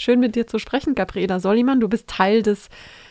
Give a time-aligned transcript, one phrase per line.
[0.00, 1.78] Schön mit dir zu sprechen, Gabriela Sollimann.
[1.78, 2.70] Du bist Teil des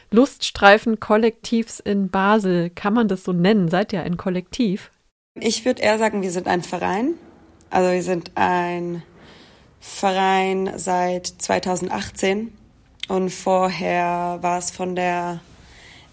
[0.09, 2.71] Luststreifen-Kollektivs in Basel.
[2.71, 3.67] Kann man das so nennen?
[3.67, 4.89] Seid ihr ein Kollektiv?
[5.39, 7.13] Ich würde eher sagen, wir sind ein Verein.
[7.69, 9.03] Also wir sind ein
[9.79, 12.57] Verein seit 2018
[13.07, 15.41] und vorher war es von der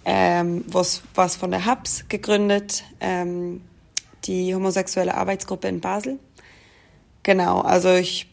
[0.05, 0.83] ähm, war
[1.27, 3.63] es von der HAPS gegründet, ähm,
[4.25, 6.19] die homosexuelle Arbeitsgruppe in Basel.
[7.23, 8.29] Genau, also ich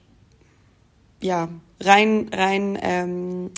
[1.23, 1.49] ja
[1.79, 3.51] rein rein ähm,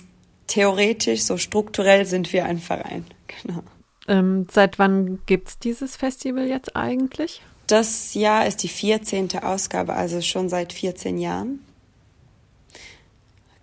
[0.47, 3.05] theoretisch, so strukturell sind wir ein Verein.
[3.41, 3.63] Genau.
[4.07, 7.41] Ähm, seit wann gibt es dieses Festival jetzt eigentlich?
[7.67, 9.39] Das Jahr ist die 14.
[9.41, 11.59] Ausgabe, also schon seit 14 Jahren.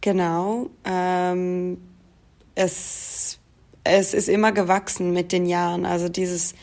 [0.00, 0.68] Genau.
[0.84, 1.78] Ähm,
[2.56, 3.38] es,
[3.84, 5.86] es ist immer gewachsen mit den Jahren.
[5.86, 6.54] Also dieses,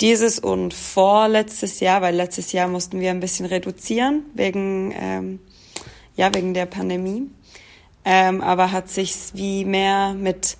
[0.00, 5.38] dieses und vorletztes Jahr, weil letztes Jahr mussten wir ein bisschen reduzieren wegen, ähm,
[6.16, 7.30] ja, wegen der Pandemie.
[8.04, 10.56] Ähm, aber hat sich wie mehr mit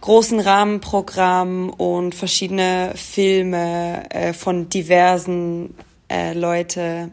[0.00, 5.74] großen Rahmenprogrammen und verschiedene Filme äh, von diversen
[6.08, 7.10] äh, Leute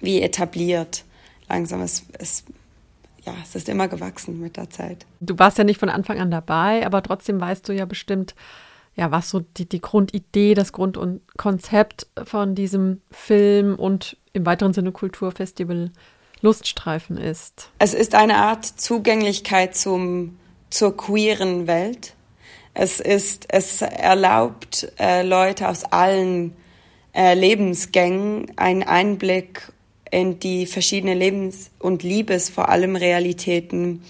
[0.00, 1.04] wie etabliert.
[1.48, 2.44] Langsam, es, es,
[3.24, 5.06] ja, es ist immer gewachsen mit der Zeit.
[5.20, 8.34] Du warst ja nicht von Anfang an dabei, aber trotzdem weißt du ja bestimmt,
[8.94, 14.92] ja, was so die, die Grundidee, das Grundkonzept von diesem Film und im weiteren Sinne
[14.92, 15.90] Kulturfestival
[16.40, 17.70] Luststreifen ist.
[17.78, 20.38] Es ist eine Art Zugänglichkeit zum
[20.70, 22.14] zur queeren Welt.
[22.74, 26.54] Es ist, es erlaubt äh, Leute aus allen
[27.14, 29.72] äh, Lebensgängen einen Einblick
[30.10, 34.02] in die verschiedenen Lebens- und Liebes, vor allem Realitäten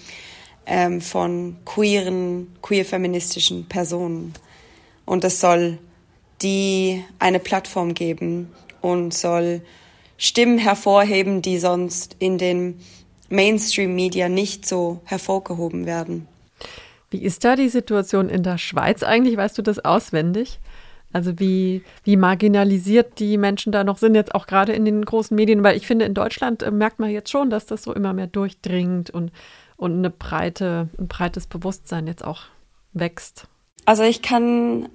[0.65, 4.33] ähm, von queeren, queer-feministischen Personen.
[5.05, 5.79] Und es soll
[6.41, 9.61] die eine Plattform geben und soll
[10.19, 12.79] Stimmen hervorheben, die sonst in den
[13.29, 16.27] Mainstream-Media nicht so hervorgehoben werden.
[17.09, 19.37] Wie ist da die Situation in der Schweiz eigentlich?
[19.37, 20.59] Weißt du das auswendig?
[21.13, 25.33] Also wie, wie marginalisiert die Menschen da noch sind, jetzt auch gerade in den großen
[25.33, 28.13] Medien, weil ich finde, in Deutschland äh, merkt man jetzt schon, dass das so immer
[28.13, 29.31] mehr durchdringt und,
[29.77, 32.41] und eine breite, ein breites Bewusstsein jetzt auch
[32.93, 33.47] wächst.
[33.85, 34.89] Also ich kann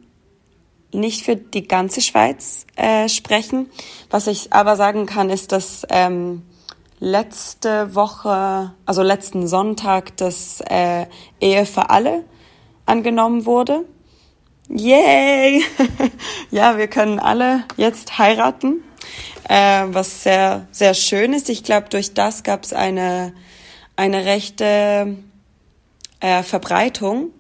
[0.95, 3.71] nicht für die ganze Schweiz äh, sprechen.
[4.11, 6.43] Was ich aber sagen kann, ist, dass ähm,
[7.01, 11.07] letzte Woche, also letzten Sonntag, das äh,
[11.41, 12.25] Ehe für alle
[12.87, 13.85] angenommen wurde.
[14.69, 15.63] Yay!
[16.51, 18.83] ja, wir können alle jetzt heiraten,
[19.49, 21.51] äh, was sehr, sehr schön ist.
[21.51, 23.35] Ich glaube, durch das gab es eine,
[23.97, 25.19] eine rechte
[26.21, 27.31] äh, Verbreitung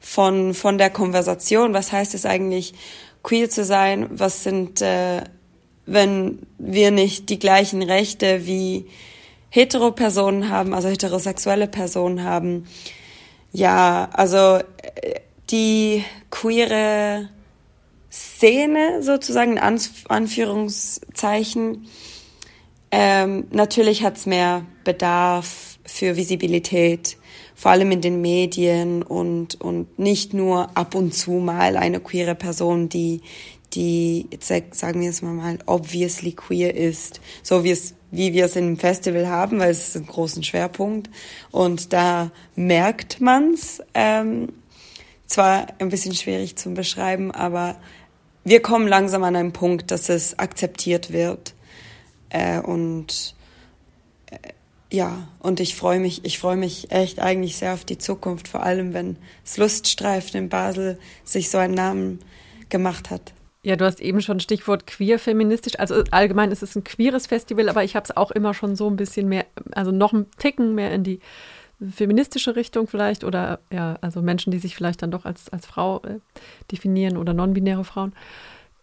[0.00, 1.72] von, von der Konversation.
[1.72, 2.74] Was heißt es eigentlich,
[3.24, 4.06] queer zu sein?
[4.10, 5.24] Was sind, äh,
[5.86, 8.86] wenn wir nicht die gleichen Rechte wie
[9.54, 12.66] Hetero-Personen haben, also heterosexuelle Personen haben.
[13.52, 15.20] Ja, also äh,
[15.50, 17.28] die queere
[18.10, 21.86] Szene sozusagen, in Anführungszeichen,
[22.90, 27.16] ähm, natürlich hat's mehr Bedarf für Visibilität,
[27.54, 32.34] vor allem in den Medien und, und nicht nur ab und zu mal eine queere
[32.34, 33.22] Person, die,
[33.72, 38.76] die, sagen wir es mal, obviously queer ist, so wie es wie wir es im
[38.76, 41.10] Festival haben, weil es ist ein großen Schwerpunkt.
[41.50, 43.82] Und da merkt man's.
[43.92, 44.52] Ähm,
[45.26, 47.76] zwar ein bisschen schwierig zu beschreiben, aber
[48.44, 51.54] wir kommen langsam an einen Punkt, dass es akzeptiert wird.
[52.28, 53.33] Äh, und
[54.94, 58.62] ja, und ich freue mich, ich freue mich echt eigentlich sehr auf die Zukunft, vor
[58.62, 62.20] allem wenn das Luststreifen in Basel sich so einen Namen
[62.68, 63.32] gemacht hat.
[63.62, 65.78] Ja, du hast eben schon Stichwort queer feministisch.
[65.80, 68.88] Also allgemein ist es ein queeres Festival, aber ich habe es auch immer schon so
[68.88, 71.18] ein bisschen mehr, also noch ein Ticken mehr in die
[71.90, 76.02] feministische Richtung vielleicht oder ja, also Menschen, die sich vielleicht dann doch als, als Frau
[76.02, 76.20] äh,
[76.70, 78.12] definieren oder non-binäre Frauen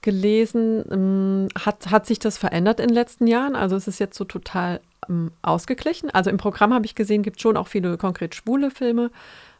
[0.01, 0.83] gelesen.
[0.91, 3.55] Ähm, hat, hat sich das verändert in den letzten Jahren?
[3.55, 6.09] Also ist es jetzt so total ähm, ausgeglichen?
[6.09, 9.11] Also im Programm habe ich gesehen, gibt schon auch viele konkret schwule Filme.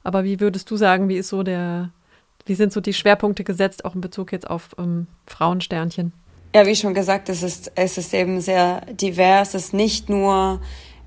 [0.04, 1.92] Aber wie würdest du sagen, wie ist so der,
[2.46, 6.14] wie sind so die Schwerpunkte gesetzt, auch in Bezug jetzt auf ähm, Frauensternchen?
[6.54, 9.54] Ja, wie schon gesagt, es ist, es ist eben sehr divers.
[9.54, 10.60] Es ist nicht nur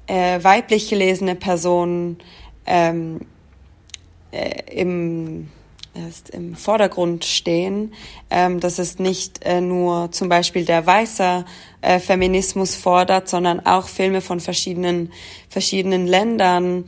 [0.07, 2.19] äh, weiblich gelesene Personen
[2.67, 3.21] ähm,
[4.31, 5.49] äh, im,
[5.95, 7.95] erst im Vordergrund stehen.
[8.31, 11.45] Ähm, dass es nicht äh, nur zum Beispiel der weiße
[11.81, 15.13] äh, Feminismus fordert, sondern auch Filme von verschiedenen,
[15.49, 16.85] verschiedenen Ländern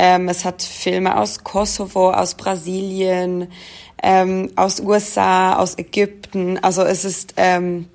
[0.00, 3.50] ähm, es hat Filme aus Kosovo, aus Brasilien,
[4.00, 6.56] ähm, aus USA, aus Ägypten.
[6.58, 7.88] Also es ist ähm,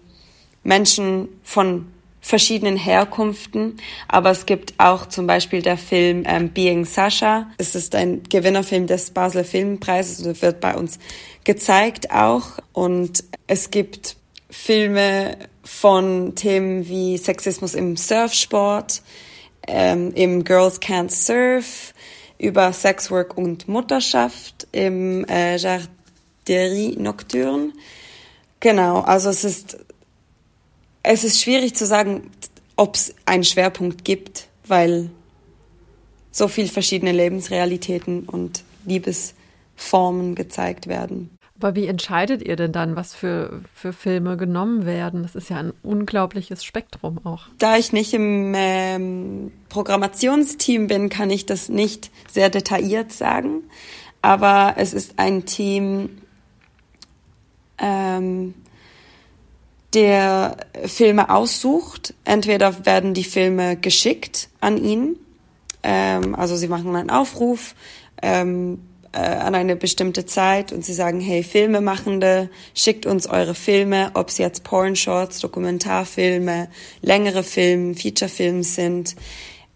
[0.64, 1.93] Menschen von
[2.24, 3.78] verschiedenen Herkünften,
[4.08, 7.52] aber es gibt auch zum Beispiel der Film ähm, Being Sasha.
[7.58, 11.00] Es ist ein Gewinnerfilm des Basler Filmpreises und wird bei uns
[11.44, 12.60] gezeigt auch.
[12.72, 14.16] Und es gibt
[14.50, 19.02] Filme von Themen wie Sexismus im Surfsport,
[19.68, 21.94] ähm, im Girls Can't Surf,
[22.38, 27.74] über Sexwork und Mutterschaft im äh, Jarderie Nocturne.
[28.62, 29.78] Genau, also es ist
[31.04, 32.32] es ist schwierig zu sagen,
[32.76, 35.10] ob es einen Schwerpunkt gibt, weil
[36.32, 41.38] so viel verschiedene Lebensrealitäten und Liebesformen gezeigt werden.
[41.60, 45.24] Aber wie entscheidet ihr denn dann, was für, für Filme genommen werden?
[45.24, 47.44] Das ist ja ein unglaubliches Spektrum auch.
[47.60, 53.64] Da ich nicht im ähm, Programmationsteam bin, kann ich das nicht sehr detailliert sagen.
[54.22, 56.22] Aber es ist ein Team,
[57.78, 58.56] ähm,
[59.94, 62.14] der Filme aussucht.
[62.24, 65.18] Entweder werden die Filme geschickt an ihn,
[65.84, 67.76] ähm, also sie machen einen Aufruf
[68.22, 68.80] ähm,
[69.12, 74.30] äh, an eine bestimmte Zeit und sie sagen, hey Filmemachende, schickt uns eure Filme, ob
[74.30, 76.70] es jetzt Porn-Shorts, Dokumentarfilme,
[77.02, 79.16] längere Filme, Featurefilme sind.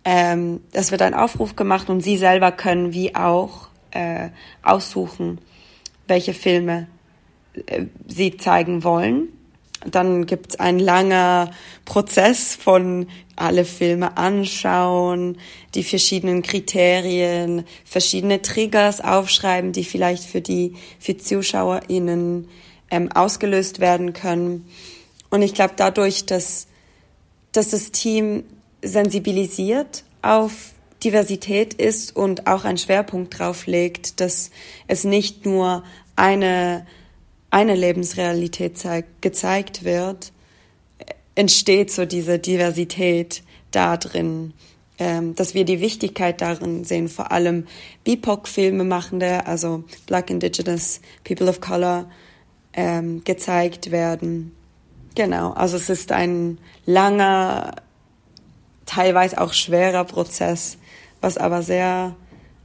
[0.06, 4.30] Ähm, das wird ein Aufruf gemacht und sie selber können wie auch äh,
[4.64, 5.40] aussuchen,
[6.08, 6.88] welche Filme
[7.68, 9.37] äh, sie zeigen wollen.
[9.86, 11.52] Dann gibt's ein langer
[11.86, 15.38] Prozess von alle Filme anschauen,
[15.76, 22.48] die verschiedenen Kriterien, verschiedene Triggers aufschreiben, die vielleicht für die für ZuschauerInnen
[22.90, 24.68] ähm, ausgelöst werden können.
[25.30, 26.68] Und ich glaube, dadurch, dass,
[27.52, 28.44] dass das Team
[28.82, 30.74] sensibilisiert auf
[31.04, 34.50] Diversität ist und auch einen Schwerpunkt drauf legt, dass
[34.88, 35.84] es nicht nur
[36.16, 36.88] eine
[37.50, 40.32] eine Lebensrealität zeigt, gezeigt wird,
[41.36, 44.54] entsteht so diese Diversität da drin,
[45.00, 47.68] ähm, dass wir die Wichtigkeit darin sehen, vor allem
[48.04, 52.10] BIPOC-Filme machende, also Black Indigenous People of Color,
[52.74, 54.56] ähm, gezeigt werden.
[55.16, 57.76] Genau, also es ist ein langer,
[58.86, 60.78] teilweise auch schwerer Prozess,
[61.22, 62.16] was aber sehr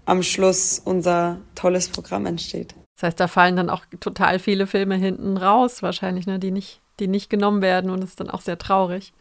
[0.05, 2.75] am Schluss unser tolles Programm entsteht.
[3.03, 6.81] Das heißt, da fallen dann auch total viele Filme hinten raus, wahrscheinlich, ne, die nicht,
[7.01, 9.13] die nicht genommen werden und es ist dann auch sehr traurig,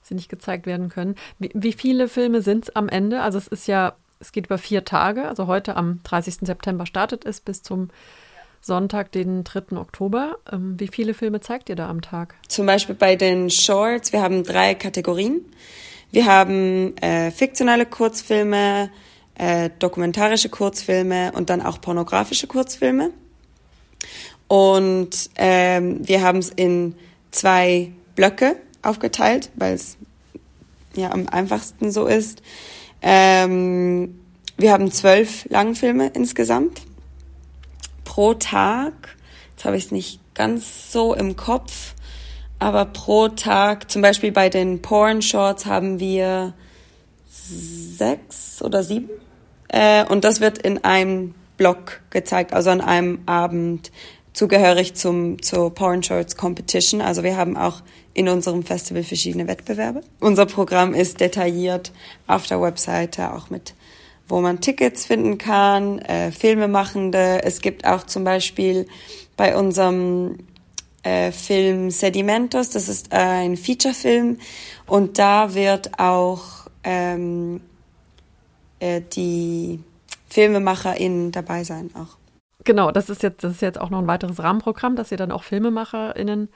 [0.00, 1.14] dass sie nicht gezeigt werden können.
[1.38, 3.22] Wie, wie viele Filme sind es am Ende?
[3.22, 6.38] Also es ist ja, es geht über vier Tage, also heute am 30.
[6.40, 7.90] September startet es bis zum
[8.60, 9.76] Sonntag, den 3.
[9.76, 10.38] Oktober.
[10.50, 12.34] Ähm, wie viele Filme zeigt ihr da am Tag?
[12.48, 15.44] Zum Beispiel bei den Shorts, wir haben drei Kategorien.
[16.10, 18.90] Wir haben äh, fiktionale Kurzfilme,
[19.40, 23.10] äh, dokumentarische Kurzfilme und dann auch pornografische Kurzfilme.
[24.48, 26.94] Und ähm, wir haben es in
[27.30, 29.96] zwei Blöcke aufgeteilt, weil es
[30.94, 32.42] ja am einfachsten so ist.
[33.00, 34.20] Ähm,
[34.58, 36.82] wir haben zwölf Langfilme insgesamt
[38.04, 39.16] pro Tag.
[39.52, 41.94] Jetzt habe ich es nicht ganz so im Kopf,
[42.58, 46.52] aber pro Tag, zum Beispiel bei den Porn Shorts haben wir
[47.30, 49.08] sechs oder sieben
[49.72, 53.92] äh, und das wird in einem Block gezeigt, also an einem Abend
[54.32, 57.00] zugehörig zum, zur Porn Shorts Competition.
[57.00, 57.82] Also wir haben auch
[58.14, 60.02] in unserem Festival verschiedene Wettbewerbe.
[60.20, 61.92] Unser Programm ist detailliert
[62.26, 63.74] auf der Webseite, auch mit
[64.28, 67.42] wo man Tickets finden kann, äh, Filmemachende.
[67.42, 68.86] Es gibt auch zum Beispiel
[69.36, 70.38] bei unserem
[71.02, 74.38] äh, Film Sedimentos, das ist ein Featurefilm
[74.86, 77.60] und da wird auch ähm,
[78.80, 79.80] äh, die
[80.28, 82.16] FilmemacherInnen dabei sein auch.
[82.64, 85.32] Genau, das ist jetzt, das ist jetzt auch noch ein weiteres Rahmenprogramm, dass ihr dann
[85.32, 86.50] auch FilmemacherInnen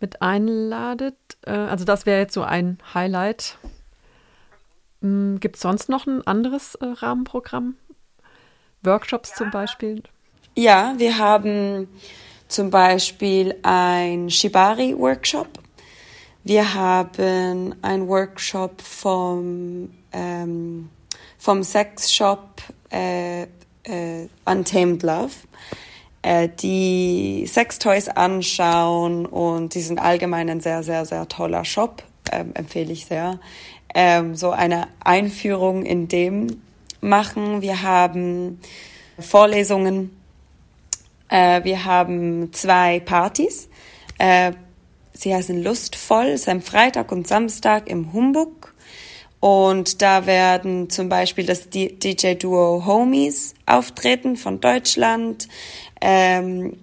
[0.00, 1.16] mit einladet.
[1.42, 3.58] Äh, also das wäre jetzt so ein Highlight.
[5.00, 7.76] Hm, Gibt es sonst noch ein anderes äh, Rahmenprogramm?
[8.82, 10.02] Workshops zum Beispiel?
[10.54, 11.88] Ja, wir haben
[12.48, 15.48] zum Beispiel ein Shibari-Workshop.
[16.44, 20.88] Wir haben einen Workshop vom ähm,
[21.38, 25.32] vom Sexshop äh, äh, Untamed Love,
[26.22, 32.02] äh, die Sextoys anschauen und die sind allgemein ein sehr, sehr, sehr toller Shop,
[32.32, 33.38] ähm, empfehle ich sehr.
[33.94, 36.62] Ähm, so eine Einführung in dem
[37.00, 37.62] machen.
[37.62, 38.60] Wir haben
[39.18, 40.16] Vorlesungen,
[41.28, 43.68] äh, wir haben zwei Partys.
[44.18, 44.52] Äh,
[45.12, 48.74] sie heißen Lustvoll, es ist am Freitag und Samstag im Humbug.
[49.40, 55.48] Und da werden zum Beispiel das DJ-Duo Homies auftreten von Deutschland,
[56.00, 56.78] ähm,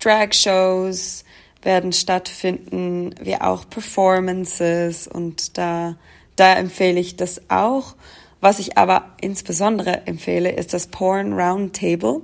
[0.00, 1.24] Drag-Shows,
[1.62, 5.96] werden stattfinden, wie auch Performances und da,
[6.36, 7.96] da empfehle ich das auch.
[8.40, 12.22] Was ich aber insbesondere empfehle, ist das Porn Roundtable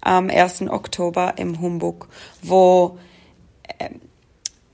[0.00, 0.62] am 1.
[0.62, 2.08] Oktober im Humbug,
[2.42, 2.98] wo
[3.78, 3.90] äh,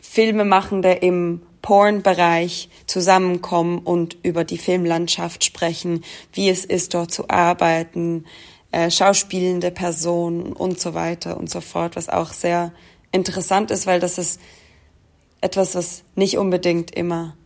[0.00, 8.24] Filmemachende im Porn-Bereich zusammenkommen und über die Filmlandschaft sprechen, wie es ist, dort zu arbeiten,
[8.72, 12.72] äh, schauspielende Personen und so weiter und so fort, was auch sehr
[13.12, 14.40] interessant ist, weil das ist
[15.40, 17.36] etwas, was nicht unbedingt immer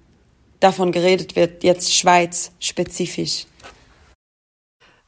[0.61, 3.47] davon geredet wird, jetzt Schweiz spezifisch.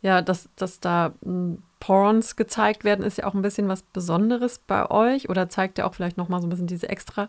[0.02, 4.58] Ja, dass, dass da hm, Porns gezeigt werden, ist ja auch ein bisschen was Besonderes
[4.58, 7.28] bei euch oder zeigt ja auch vielleicht nochmal so ein bisschen diese extra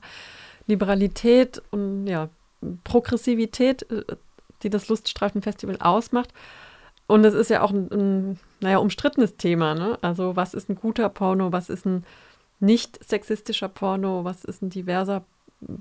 [0.67, 2.29] Liberalität und ja,
[2.83, 4.03] Progressivität, äh,
[4.63, 6.33] die das Luststreifenfestival ausmacht.
[7.07, 9.75] Und es ist ja auch ein, ein naja, umstrittenes Thema.
[9.75, 9.97] Ne?
[10.01, 12.03] Also was ist ein guter Porno, was ist ein
[12.59, 15.23] nicht sexistischer Porno, was ist ein diverser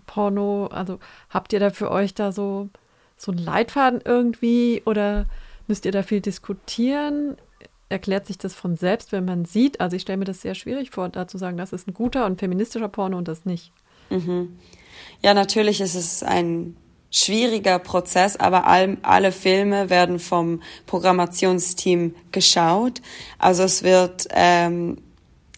[0.07, 0.67] Porno?
[0.67, 0.99] Also
[1.31, 2.69] habt ihr da für euch da so,
[3.17, 5.27] so einen Leitfaden irgendwie oder
[5.67, 7.37] müsst ihr da viel diskutieren?
[7.89, 9.81] Erklärt sich das von selbst, wenn man sieht?
[9.81, 12.27] Also ich stelle mir das sehr schwierig vor, da zu sagen, das ist ein guter
[12.27, 13.73] und feministischer Porno und das nicht.
[14.11, 14.59] Mhm.
[15.23, 16.77] Ja, natürlich ist es ein
[17.11, 23.01] schwieriger Prozess, aber all, alle Filme werden vom Programmationsteam geschaut.
[23.39, 24.99] Also es wird ähm,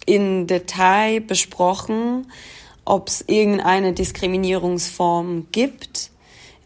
[0.04, 2.30] in Detail besprochen,
[2.84, 6.10] ob es irgendeine Diskriminierungsform gibt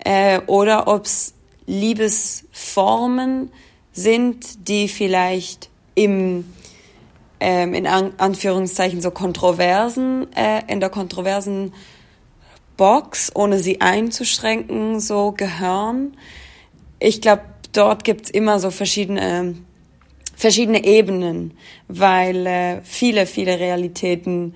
[0.04, 1.34] äh, oder ob es
[1.66, 3.50] Liebesformen
[3.92, 6.44] sind, die vielleicht im
[7.40, 11.72] ähm, in An Anführungszeichen so kontroversen äh, in der kontroversen
[12.76, 16.16] Box, ohne sie einzuschränken, so gehören.
[16.98, 17.42] Ich glaube,
[17.72, 19.54] dort gibt's immer so verschiedene,
[20.34, 21.52] verschiedene Ebenen,
[21.88, 24.54] weil äh, viele, viele Realitäten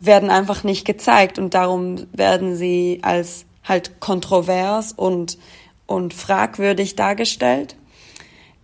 [0.00, 5.38] werden einfach nicht gezeigt und darum werden sie als halt kontrovers und,
[5.86, 7.76] und fragwürdig dargestellt.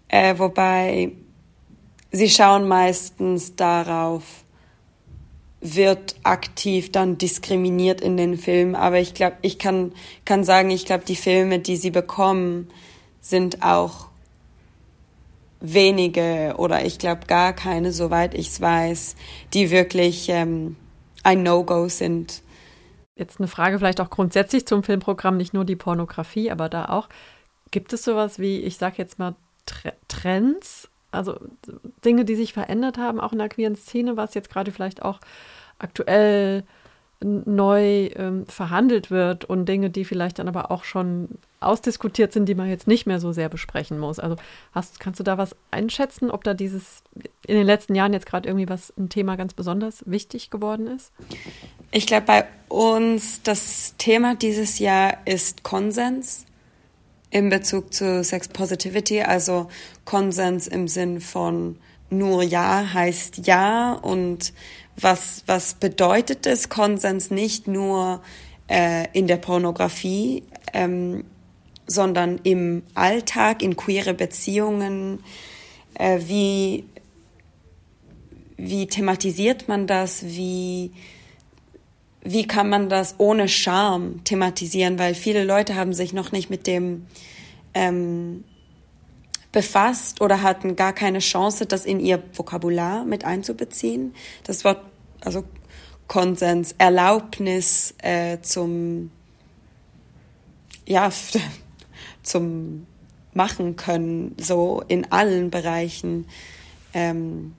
[0.08, 1.12] Äh, wobei
[2.12, 4.22] sie schauen meistens darauf,
[5.60, 8.74] wird aktiv dann diskriminiert in den Filmen.
[8.74, 9.92] Aber ich glaube, ich kann,
[10.24, 12.68] kann sagen, ich glaube, die Filme, die sie bekommen,
[13.20, 14.08] sind auch
[15.60, 19.16] wenige oder ich glaube gar keine, soweit ich es weiß,
[19.52, 20.76] die wirklich ähm,
[21.22, 22.42] ein No-Go sind.
[23.14, 27.10] Jetzt eine Frage vielleicht auch grundsätzlich zum Filmprogramm, nicht nur die Pornografie, aber da auch.
[27.70, 29.36] Gibt es sowas wie, ich sage jetzt mal,
[30.08, 31.38] Trends also
[32.04, 35.20] Dinge, die sich verändert haben, auch in der queeren Szene, was jetzt gerade vielleicht auch
[35.78, 36.64] aktuell
[37.22, 41.28] neu ähm, verhandelt wird und Dinge, die vielleicht dann aber auch schon
[41.60, 44.18] ausdiskutiert sind, die man jetzt nicht mehr so sehr besprechen muss.
[44.18, 44.36] Also
[44.72, 47.02] hast, kannst du da was einschätzen, ob da dieses
[47.46, 51.12] in den letzten Jahren jetzt gerade irgendwie was ein Thema ganz besonders wichtig geworden ist?
[51.90, 56.46] Ich glaube, bei uns das Thema dieses Jahr ist Konsens
[57.30, 59.68] in Bezug zu Sex Positivity, also
[60.04, 61.76] Konsens im Sinn von
[62.10, 64.52] nur Ja heißt Ja und
[64.96, 68.20] was, was bedeutet es, Konsens nicht nur
[68.68, 71.24] äh, in der Pornografie, ähm,
[71.86, 75.22] sondern im Alltag, in queere Beziehungen,
[75.94, 76.84] äh, wie,
[78.56, 80.92] wie thematisiert man das, wie,
[82.22, 86.66] wie kann man das ohne Scham thematisieren, weil viele Leute haben sich noch nicht mit
[86.66, 87.06] dem
[87.72, 88.44] ähm,
[89.52, 94.14] befasst oder hatten gar keine Chance, das in ihr Vokabular mit einzubeziehen.
[94.44, 94.80] Das Wort,
[95.20, 95.44] also
[96.08, 99.10] Konsens, Erlaubnis äh, zum,
[100.86, 101.10] ja,
[102.22, 102.86] zum
[103.32, 106.26] machen können, so in allen Bereichen
[106.94, 107.54] ähm,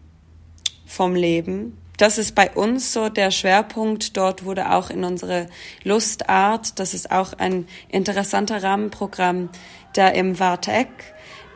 [0.86, 4.18] vom Leben das ist bei uns so der Schwerpunkt.
[4.18, 5.48] Dort wurde auch in unsere
[5.84, 9.50] Lustart, das ist auch ein interessanter Rahmenprogramm,
[9.96, 10.88] der im Vartek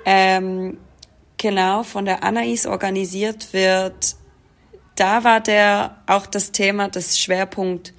[0.06, 0.78] ähm,
[1.38, 4.16] genau von der Anais organisiert wird.
[4.96, 7.94] Da war der auch das Thema, das Schwerpunkt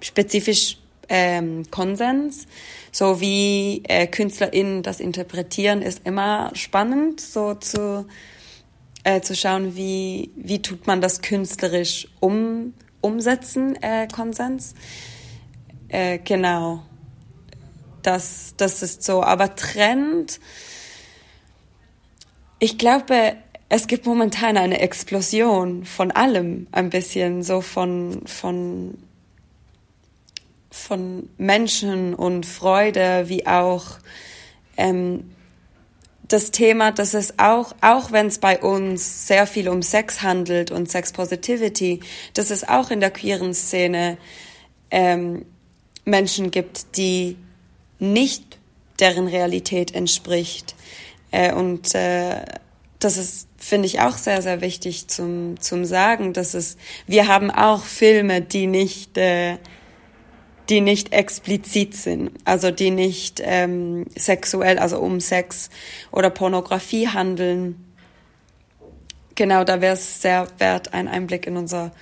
[0.00, 0.78] spezifisch
[1.08, 2.46] ähm, Konsens.
[2.92, 8.06] So wie äh, KünstlerInnen das interpretieren, ist immer spannend, so zu
[9.06, 14.74] äh, zu schauen, wie, wie tut man das künstlerisch um, umsetzen, äh, Konsens.
[15.86, 16.82] Äh, genau.
[18.02, 19.22] Das, das ist so.
[19.22, 20.40] Aber Trend,
[22.58, 23.36] ich glaube,
[23.68, 28.98] es gibt momentan eine Explosion von allem ein bisschen, so von, von,
[30.72, 33.84] von Menschen und Freude, wie auch
[34.76, 35.30] ähm,
[36.28, 40.70] das Thema, dass es auch, auch wenn es bei uns sehr viel um Sex handelt
[40.70, 42.00] und Sex Positivity,
[42.34, 44.18] dass es auch in der queeren Szene
[44.90, 45.44] ähm,
[46.04, 47.36] Menschen gibt, die
[47.98, 48.58] nicht
[48.98, 50.74] deren Realität entspricht.
[51.30, 52.44] Äh, und äh,
[52.98, 57.50] das ist, finde ich, auch sehr, sehr wichtig zum, zum Sagen, dass es, wir haben
[57.50, 59.58] auch Filme, die nicht, äh,
[60.68, 65.70] die nicht explizit sind, also die nicht ähm, sexuell, also um Sex
[66.10, 67.84] oder Pornografie handeln.
[69.34, 71.92] Genau, da wäre es sehr wert, einen Einblick in unser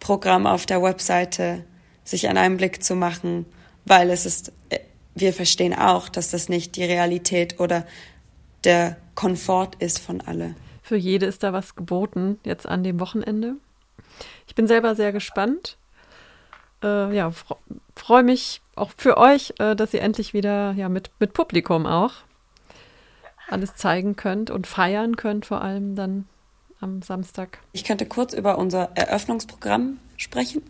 [0.00, 1.64] Programm auf der Webseite,
[2.04, 3.46] sich einen Einblick zu machen,
[3.84, 4.80] weil es ist, äh,
[5.14, 7.86] wir verstehen auch, dass das nicht die Realität oder
[8.64, 10.54] der Komfort ist von alle.
[10.82, 13.54] Für jede ist da was geboten, jetzt an dem Wochenende.
[14.46, 15.78] Ich bin selber sehr gespannt.
[16.82, 17.32] Äh, ja,
[17.94, 22.12] freue mich auch für euch, äh, dass ihr endlich wieder ja, mit, mit Publikum auch
[23.48, 26.26] alles zeigen könnt und feiern könnt, vor allem dann
[26.80, 27.58] am Samstag.
[27.72, 30.62] Ich könnte kurz über unser Eröffnungsprogramm sprechen.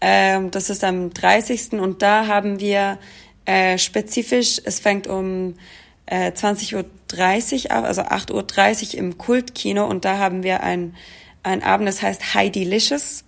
[0.00, 1.72] Ähm, das ist am 30.
[1.72, 2.98] und da haben wir
[3.44, 5.54] äh, spezifisch, es fängt um
[6.06, 10.94] äh, 20.30 Uhr, also 8.30 Uhr im Kultkino und da haben wir ein,
[11.42, 13.24] ein Abend, das heißt Heidi Licious.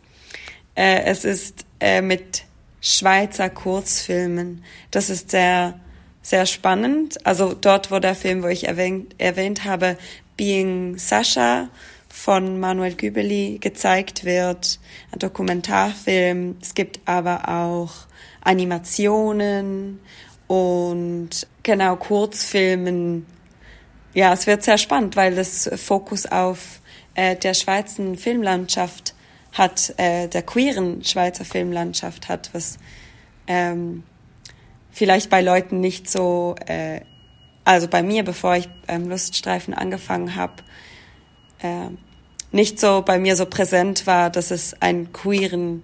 [0.75, 2.44] Äh, es ist äh, mit
[2.80, 4.64] Schweizer Kurzfilmen.
[4.90, 5.78] Das ist sehr,
[6.22, 7.25] sehr spannend.
[7.26, 9.96] Also dort, wo der Film, wo ich erwähnt, erwähnt habe,
[10.37, 11.68] Being Sasha
[12.08, 14.78] von Manuel Gübeli gezeigt wird,
[15.12, 16.56] ein Dokumentarfilm.
[16.60, 17.92] Es gibt aber auch
[18.42, 20.00] Animationen
[20.46, 23.26] und genau Kurzfilmen.
[24.14, 26.80] Ja, es wird sehr spannend, weil das Fokus auf
[27.14, 29.14] äh, der Schweizer Filmlandschaft
[29.52, 32.78] hat, äh, der queeren Schweizer Filmlandschaft hat, was
[33.47, 34.04] ähm,
[34.90, 37.00] vielleicht bei Leuten nicht so, äh,
[37.64, 40.54] also bei mir, bevor ich beim Luststreifen angefangen habe,
[41.62, 41.88] äh,
[42.52, 45.83] nicht so bei mir so präsent war, dass es einen queeren,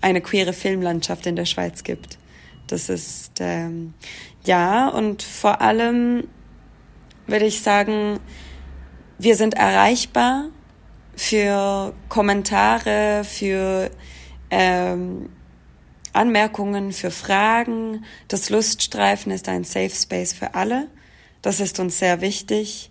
[0.00, 2.18] eine queere Filmlandschaft in der Schweiz gibt.
[2.66, 3.94] Das ist ähm,
[4.44, 6.28] ja und vor allem
[7.26, 8.18] würde ich sagen,
[9.18, 10.48] wir sind erreichbar
[11.16, 13.90] für Kommentare, für
[14.50, 15.28] ähm,
[16.12, 18.04] Anmerkungen, für Fragen.
[18.28, 20.88] Das Luststreifen ist ein Safe Space für alle.
[21.42, 22.90] Das ist uns sehr wichtig,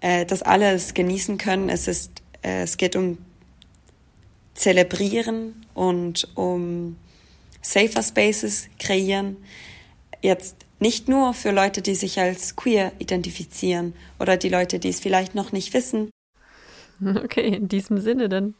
[0.00, 1.68] äh, dass alle es genießen können.
[1.68, 3.18] Es ist, äh, es geht um
[4.54, 6.96] Zelebrieren und um
[7.62, 9.36] Safer Spaces kreieren.
[10.20, 15.00] Jetzt nicht nur für Leute, die sich als queer identifizieren oder die Leute, die es
[15.00, 16.10] vielleicht noch nicht wissen.
[17.24, 18.54] Okay, in diesem Sinne dann.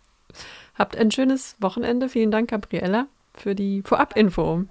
[0.75, 2.09] Habt ein schönes Wochenende.
[2.09, 4.65] Vielen Dank, Gabriella, für die Vorab-Info.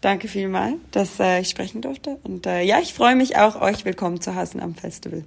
[0.00, 2.18] Danke vielmals, dass äh, ich sprechen durfte.
[2.22, 5.24] Und äh, ja, ich freue mich auch, euch willkommen zu heißen am Festival.